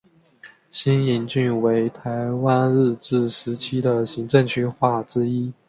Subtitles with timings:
[0.71, 5.53] 新营郡为台湾日治时期的行政区划之一。